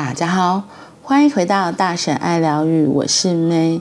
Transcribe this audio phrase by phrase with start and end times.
[0.00, 0.62] 大家好，
[1.02, 3.80] 欢迎回到大婶爱疗愈，我是 May。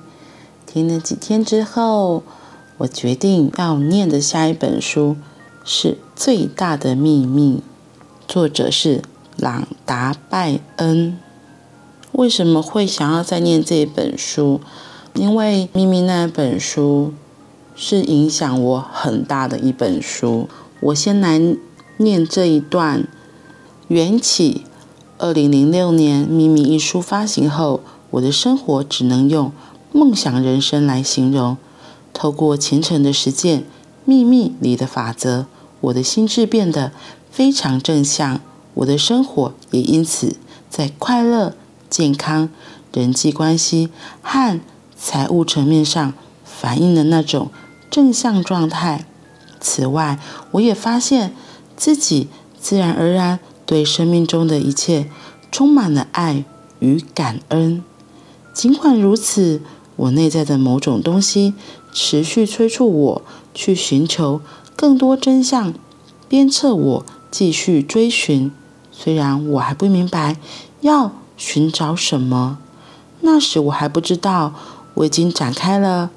[0.66, 2.24] 听了几天之后，
[2.80, 5.16] 我决定要念的下一本书
[5.64, 7.58] 是《最大的秘密》，
[8.28, 9.04] 作者是
[9.36, 11.20] 朗达·拜恩。
[12.14, 14.60] 为什么会想要再念这本书？
[15.14, 17.14] 因为《秘密》那本书
[17.76, 20.50] 是影响我很大的一本书。
[20.80, 21.40] 我先来
[21.98, 23.08] 念这一段
[23.90, 24.64] 缘起。
[25.20, 27.82] 二零零六年，《秘密》一书发行后，
[28.12, 29.52] 我的生活只能用
[29.92, 31.58] 梦想人生来形容。
[32.14, 33.62] 透过虔诚的实践，
[34.06, 35.48] 《秘密》里的法则，
[35.82, 36.92] 我的心智变得
[37.32, 38.40] 非常正向，
[38.76, 40.36] 我的生活也因此
[40.70, 41.56] 在快乐、
[41.90, 42.50] 健康、
[42.94, 43.90] 人际关系
[44.22, 44.62] 和
[44.96, 46.14] 财务层面上
[46.46, 47.50] 反映了那种
[47.90, 49.08] 正向状态。
[49.60, 50.20] 此外，
[50.52, 51.34] 我也发现
[51.76, 52.28] 自己
[52.62, 53.40] 自然而然。
[53.68, 55.12] 对生命中的一切
[55.52, 56.46] 充满了爱
[56.80, 57.84] 与感恩。
[58.52, 59.62] 尽管如此，
[59.98, 61.54] 我内在的某种东西
[61.94, 63.22] 持续催促我
[63.54, 64.42] 去寻求
[64.76, 65.74] 更多真相，
[66.28, 68.52] 鞭策我继续追寻。
[68.92, 70.38] 虽然我还不明白
[70.82, 72.58] 要寻找什么，
[73.22, 74.54] 那时我还不知道
[74.96, 76.10] 我已经展开了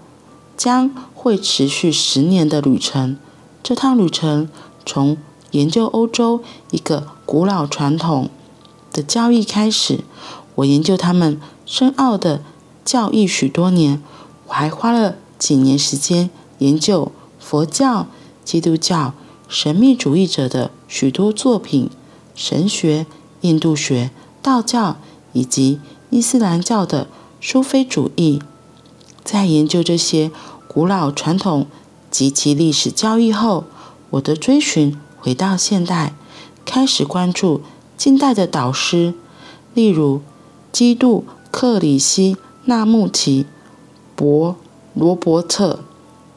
[0.56, 3.18] 将会持续十年的旅程。
[3.62, 4.48] 这趟旅程
[4.86, 5.18] 从
[5.50, 8.28] 研究欧洲一个古老传统
[8.92, 10.00] 的教义开始，
[10.56, 12.42] 我研究他们深奥的
[12.84, 14.02] 教义许多年。
[14.48, 18.08] 我还花了几年时间研究佛教、
[18.44, 19.14] 基督教、
[19.48, 21.88] 神秘主义者的许多作品、
[22.34, 23.06] 神学、
[23.42, 24.10] 印度学、
[24.42, 24.96] 道教
[25.32, 25.78] 以及
[26.10, 27.06] 伊斯兰教的
[27.40, 28.42] 苏菲主义。
[29.22, 30.32] 在研究这些
[30.66, 31.68] 古老传统
[32.10, 33.66] 及其历史教义后，
[34.10, 34.98] 我的追寻。
[35.22, 36.14] 回到现代，
[36.72, 37.62] 开始关注
[37.96, 39.14] 近代的导师，
[39.74, 40.20] 例如
[40.70, 42.36] 基督克里希
[42.66, 43.44] 那穆提、
[44.14, 44.54] 博
[44.94, 45.80] 罗伯特、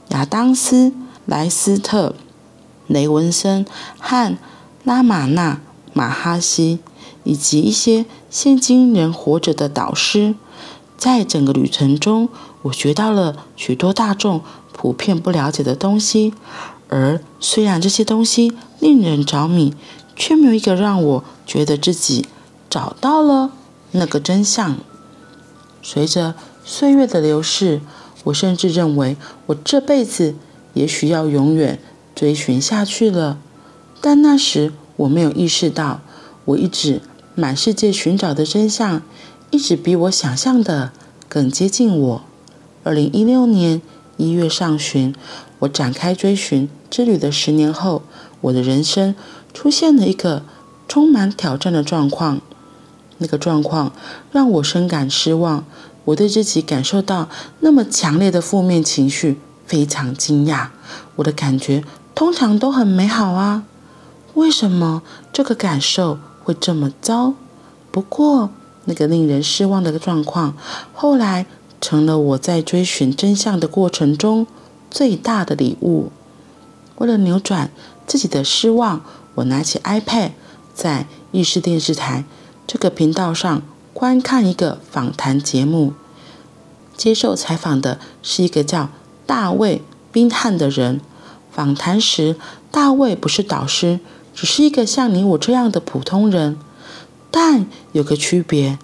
[0.09, 0.91] 亚当斯
[1.27, 2.15] 莱斯特、
[2.87, 3.63] 雷文森
[3.99, 4.35] 和
[4.83, 5.61] 拉玛那
[5.93, 6.79] 马哈希，
[7.23, 10.33] 以及一些现今仍活着的导师。
[10.97, 12.27] 在整个旅程中，
[12.63, 14.41] 我学到了许多大众
[14.71, 16.33] 普遍不了解的东西。
[16.89, 19.73] 而虽然这些东西令人着迷，
[20.15, 22.25] 却没有一个让我觉得自己
[22.69, 23.51] 找到了
[23.91, 24.77] 那个真相。
[25.81, 27.81] 随着岁月的流逝，
[28.25, 30.35] 我甚至认为我这辈子
[30.73, 31.79] 也许要永远
[32.15, 33.37] 追寻下去了。
[33.99, 36.01] 但那时我没有意识到，
[36.45, 37.01] 我一直
[37.35, 39.01] 满世界寻找的真相，
[39.51, 40.91] 一直比我想象的
[41.27, 42.21] 更接近我。
[42.83, 43.81] 二零一六年
[44.17, 45.15] 一月上旬，
[45.59, 46.69] 我展开追寻。
[46.89, 48.03] 之旅的十年后，
[48.41, 49.15] 我的人生
[49.53, 50.43] 出现了一个
[50.87, 52.41] 充满挑战的状况。
[53.19, 53.93] 那个状况
[54.31, 55.63] 让我深感失望。
[56.05, 57.29] 我对自己感受到
[57.61, 60.67] 那么强烈的负面情绪非常惊讶。
[61.15, 61.81] 我的感觉
[62.13, 63.63] 通常都很美好啊，
[64.33, 67.35] 为什么这个感受会这么糟？
[67.89, 68.49] 不过，
[68.83, 70.57] 那个令人失望的状况
[70.93, 71.45] 后来
[71.79, 74.45] 成了我在追寻真相的过程中
[74.91, 76.11] 最大的礼物。
[76.97, 77.71] 为了扭转
[78.05, 79.01] 自己的失望，
[79.35, 80.31] 我拿起 iPad，
[80.73, 82.23] 在意识电视台
[82.67, 83.61] 这个频道上
[83.93, 85.93] 观看一个访谈节目。
[86.95, 88.89] 接受采访的是一个叫
[89.25, 89.77] 大卫·
[90.11, 91.01] 宾汉的人。
[91.51, 92.35] 访谈时，
[92.71, 93.99] 大卫不是导师，
[94.33, 96.57] 只是一个像你我这样的普通人。
[97.29, 98.77] 但有个区别：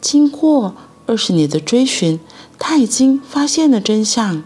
[0.00, 0.74] 经过
[1.06, 2.20] 二十年的追寻，
[2.58, 4.44] 他已经发现了真相。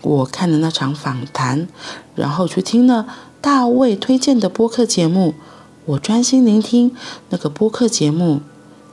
[0.00, 1.68] 我看了那场访谈，
[2.14, 3.06] 然后去听了
[3.44, 5.34] 大卫推荐的播客节目。
[5.84, 6.96] 我专心聆听
[7.28, 8.40] 那个播客节目，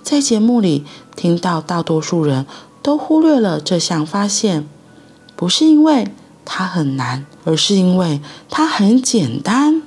[0.04, 0.84] 在节目里
[1.16, 2.46] 听到大多数人
[2.82, 4.68] 都忽略了这项发现，
[5.38, 6.12] 不是因为
[6.44, 8.20] 它很难，而是因为
[8.50, 9.82] 它很简单。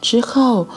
[0.00, 0.68] 之后，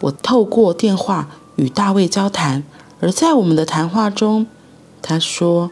[0.00, 2.62] 我透过电话与大卫交谈，
[3.00, 4.46] 而在我们的谈话中，
[5.00, 5.70] 他说：“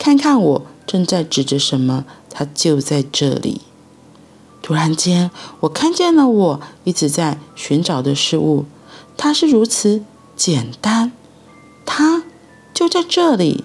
[0.00, 3.60] 看看我正在指着什么。”它就在这里。
[4.70, 8.66] 突然间，我看见了我一直在寻找的事物，
[9.16, 10.04] 它是如此
[10.36, 11.10] 简单，
[11.84, 12.22] 它
[12.72, 13.64] 就在这里。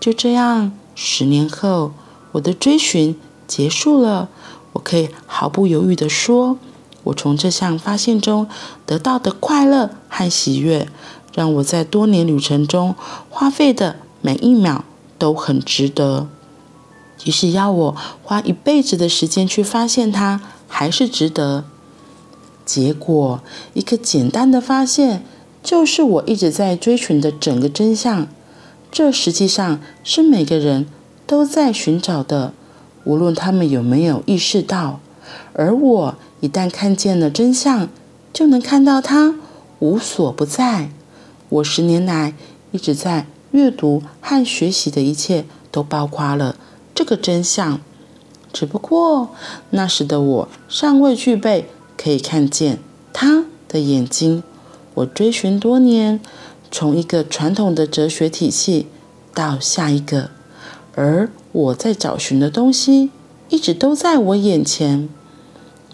[0.00, 1.92] 就这样，十年后，
[2.32, 3.16] 我的追寻
[3.46, 4.28] 结束了。
[4.72, 6.58] 我可以毫不犹豫地说，
[7.04, 8.48] 我从这项发现中
[8.84, 10.88] 得到的快乐和喜悦，
[11.32, 12.96] 让我在多年旅程中
[13.28, 14.84] 花费的每一秒
[15.16, 16.26] 都很值得。
[17.22, 21.64] 即使要我花一辈子的时间去发现它，还是值得。
[22.64, 23.42] 结果，
[23.74, 25.22] 一个简单的发现，
[25.62, 28.26] 就是我一直在追寻的整个真相。
[28.90, 30.86] 这实际上是每个人
[31.26, 32.54] 都在寻找的，
[33.04, 35.00] 无论他们有没有意识到。
[35.52, 37.90] 而我一旦看见了真相，
[38.32, 39.34] 就能看到它
[39.80, 40.90] 无所不在。
[41.50, 42.32] 我十年来
[42.72, 46.56] 一直在阅读和学习的一切，都包括了
[47.00, 47.80] 这个真相。
[48.52, 49.30] 只不过
[49.70, 51.66] 那时的我尚未具备
[51.96, 52.78] 可以看见
[53.10, 54.42] 它的眼睛。
[54.92, 56.20] 我追寻多年，
[56.70, 58.86] 从一个传统的哲学体系
[59.32, 60.28] 到下一个，
[60.94, 63.08] 而我在找寻的东西
[63.48, 65.08] 一直都在我眼前。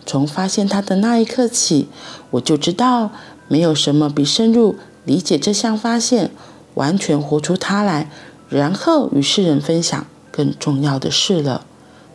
[0.04, 1.86] 从发现它的那一刻起，
[2.32, 3.12] 我就知道
[3.46, 4.74] 没有什么比深入
[5.04, 6.32] 理解这项发现，
[6.74, 8.10] 完全活出它来，
[8.48, 10.04] 然后与世人分享
[10.36, 11.64] 更重要的事了。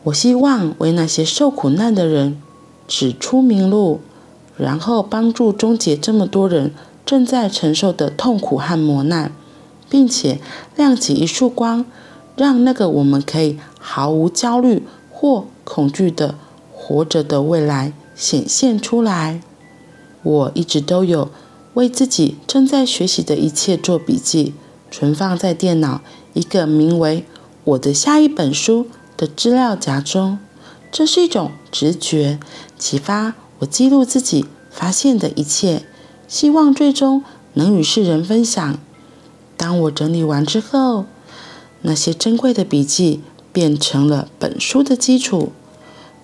[0.04, 2.40] 我希望为那些受苦难的人
[2.88, 4.02] 指出明路，
[4.58, 6.72] 然后帮助终结这么多人
[7.06, 9.32] 正在承受的痛苦和磨难，
[9.90, 10.40] 并且
[10.76, 11.86] 亮起一束光，
[12.36, 16.36] 让那个我们可以毫无焦虑或恐惧的
[16.74, 19.42] 活着的未来显现出来。
[20.24, 21.30] 我一直都有
[21.74, 24.54] 为自己正在学习的一切做笔记，
[24.90, 26.02] 存放在电脑
[26.34, 27.26] 一个名为
[27.64, 30.40] “我的下一本书”的资料夹中，
[30.92, 32.40] 这是一种直觉
[32.80, 35.84] 启发我记录自己发现的一切，
[36.28, 37.24] 希望最终
[37.54, 38.80] 能与世人分享。
[39.56, 41.06] 当我整理完之后，
[41.84, 43.22] 那些珍贵的笔记
[43.54, 45.52] 变成了本书的基础。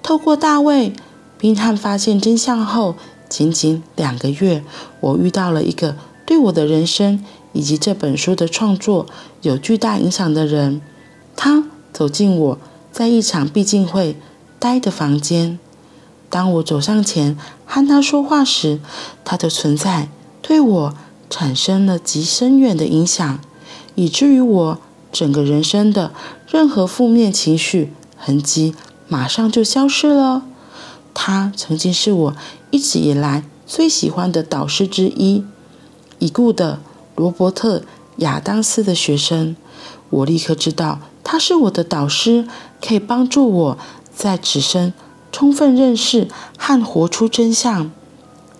[0.01, 0.89] 透过大卫·
[1.37, 2.95] 宾汉发现真相后，
[3.29, 4.63] 仅仅两个月，
[5.01, 5.95] 我遇到了一个
[6.25, 7.23] 对我的人生
[7.53, 9.05] 以及这本书的创作
[9.43, 10.81] 有巨大影响的人。
[11.37, 11.63] 他
[11.93, 12.57] 走进我。
[12.89, 14.15] 在一场避静会
[14.57, 15.59] 待的房间，
[16.31, 18.79] 当我走上前和他说话时，
[19.23, 20.09] 他的存在
[20.41, 20.93] 对我
[21.29, 23.39] 产生了极深远的影响，
[23.93, 24.79] 以至于我
[25.11, 26.11] 整个人生的
[26.49, 28.73] 任何负面情绪痕迹
[29.07, 30.41] 马上就消失了。
[31.13, 32.35] 他曾经是我
[32.71, 35.45] 一直以来最喜欢的导师之一，
[36.17, 36.79] 已故的
[37.15, 37.79] 罗伯特·
[38.17, 39.55] 亚当斯的学生。
[40.09, 42.47] 我立刻知道他是我的导师。
[42.79, 43.77] 可以帮助我
[44.15, 44.93] 在此生
[45.31, 46.27] 充分认识
[46.59, 47.91] 和活出真相。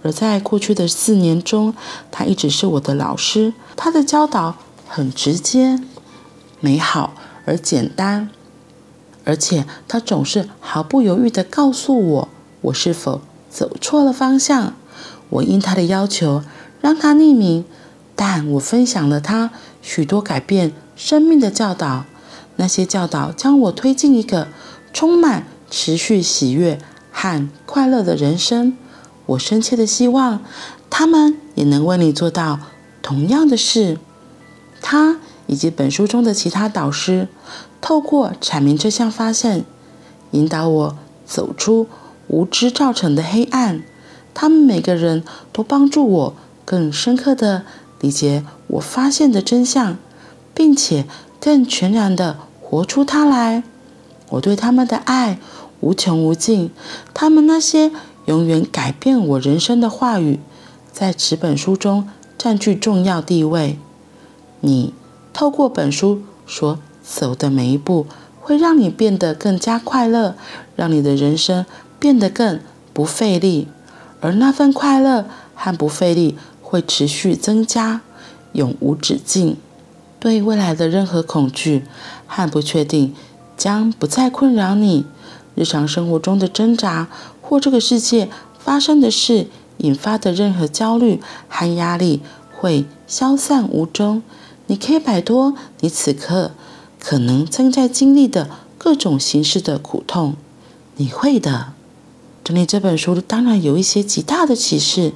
[0.02, 1.76] 而在过去的四年中，
[2.12, 3.54] 他一直是我的老师。
[3.76, 4.56] 他的教导
[4.88, 5.80] 很直接、
[6.60, 7.14] 美好
[7.46, 8.32] 而简单，
[9.24, 12.30] 而且他总是毫不犹豫地告诉我
[12.62, 13.22] 我是否
[13.52, 14.74] 走错了方向。
[15.30, 16.44] 我应他的要求
[16.82, 17.66] 让他匿名，
[18.16, 19.52] 但我分享了他
[19.84, 22.06] 许多改变生命的教导。
[22.58, 24.50] 那些教导将我推进一个
[24.94, 26.80] 充满持续喜悦
[27.12, 28.78] 和快乐的人生。
[29.28, 30.44] 我深切的希望
[30.90, 32.60] 他们也能为你做到
[33.02, 33.98] 同样的事。
[34.82, 37.28] 他以及本书中的其他导师，
[37.82, 39.66] 透过阐明这项发现，
[40.32, 41.88] 引导我走出
[42.28, 43.84] 无知造成的黑暗。
[44.34, 46.34] 他们每个人都帮助我
[46.64, 47.64] 更深刻的
[48.00, 49.98] 理解我发现的真相，
[50.54, 51.06] 并且
[51.40, 52.38] 更全然的。
[52.70, 53.64] 活出它来，
[54.28, 55.40] 我对他们的爱
[55.80, 56.70] 无穷无尽。
[57.14, 57.94] 他们那些
[58.26, 60.42] 永远改变我人生的话语，
[60.92, 63.80] 在此本书中占据重要地位。
[64.60, 64.94] 你
[65.32, 68.06] 透过本书所走的每一步，
[68.42, 70.36] 会让你变得更加快乐，
[70.76, 71.66] 让你的人生
[71.98, 72.60] 变得更
[72.92, 73.70] 不费力，
[74.20, 75.26] 而那份快乐
[75.56, 78.02] 和不费力会持续增加，
[78.52, 79.56] 永无止境。
[80.20, 81.86] 对未来的任何恐惧
[82.28, 83.16] 和不确定
[83.56, 85.06] 将不再困扰你。
[85.56, 87.08] 日常生活中的挣扎
[87.42, 88.30] 或这个世界
[88.60, 92.22] 发生的事引发的任何焦虑和压力
[92.56, 94.22] 会消散无踪。
[94.68, 96.52] 你可以摆脱你此刻
[97.00, 100.36] 可能正在经历的各种形式的苦痛。
[100.98, 101.74] 你会的。
[102.44, 105.14] 整理这本书当然有一些极大的启示，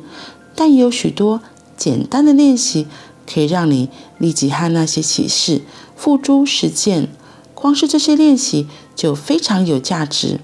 [0.53, 1.41] 但也有许多
[1.77, 2.87] 简单的练习。
[3.31, 5.61] 可以让你立即和那些启示
[5.95, 7.07] 付诸实践，
[7.53, 10.39] 光是这些练习就非常有价值。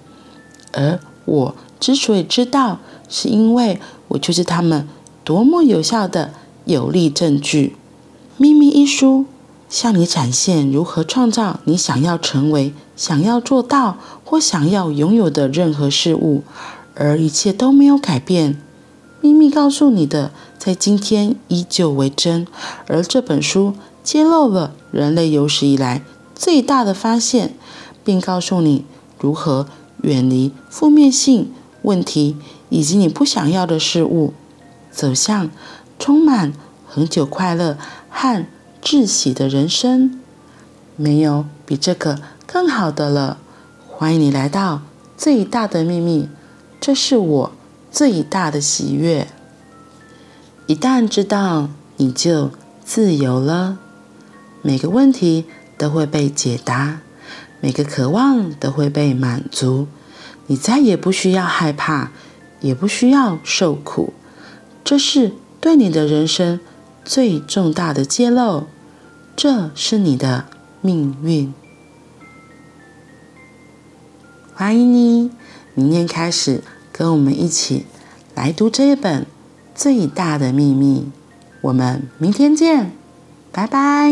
[0.71, 2.79] 而我之所以知道，
[3.09, 3.79] 是因为
[4.09, 4.87] 我就是他们
[5.23, 6.33] 多么有效的
[6.65, 7.75] 有力证据。
[8.41, 9.25] 《秘密》一书
[9.67, 16.43] 向你展现如何创造你想要成为、想要做到或想要拥有的任何事物，
[16.93, 18.61] 而一切都没有改变。
[19.19, 22.47] 秘密告诉你的，在今天依旧为真。
[22.87, 23.73] 而这本书
[24.03, 26.03] 揭露了人类有史以来
[26.35, 27.53] 最大的发现，
[28.03, 28.85] 并告诉你
[29.19, 29.67] 如何
[30.03, 32.35] 远离负面性问题
[32.69, 34.33] 以及你不想要的事物，
[34.91, 35.49] 走向
[35.97, 36.53] 充满
[36.85, 37.77] 恒久快乐
[38.09, 38.45] 和
[38.81, 40.19] 窒息的人生。
[40.95, 43.37] 没有比这个更好的了。
[43.87, 44.81] 欢迎你来到
[45.15, 46.29] 最大的秘密，
[46.79, 47.51] 这是我
[47.91, 49.27] 最大的喜悦。
[50.67, 52.51] 一旦知道，你就
[52.83, 53.79] 自由了。
[54.61, 55.45] 每个问题
[55.77, 56.99] 都会被解答，
[57.61, 59.87] 每个渴望都会被满足。
[60.47, 62.11] 你再也不需要害怕，
[62.59, 64.11] 也不需要受苦。
[64.83, 65.31] 这是
[65.61, 66.59] 对你的人生
[67.05, 68.67] 最重大的揭露。
[69.37, 70.47] 这是你的
[70.81, 71.53] 命运。
[74.53, 75.31] 欢迎你，
[75.73, 77.85] 明天开始跟我们一起
[78.35, 79.21] 来读这一本
[79.77, 81.01] 《最大的秘密》。
[81.61, 82.91] 我们明天见，
[83.51, 84.11] 拜拜。